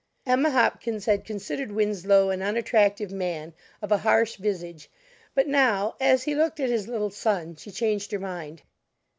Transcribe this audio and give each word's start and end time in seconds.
Emma 0.25 0.49
Hopkins 0.49 1.05
had 1.05 1.23
considered 1.23 1.71
Winslow 1.71 2.31
an 2.31 2.41
unattractive 2.41 3.11
man, 3.11 3.53
of 3.83 3.91
a 3.91 3.99
harsh 3.99 4.37
visage, 4.37 4.89
but 5.35 5.47
now, 5.47 5.93
as 5.99 6.23
he 6.23 6.33
looked 6.33 6.59
at 6.59 6.71
his 6.71 6.87
little 6.87 7.11
son, 7.11 7.55
she 7.55 7.69
changed 7.69 8.11
her 8.11 8.17
mind. 8.17 8.63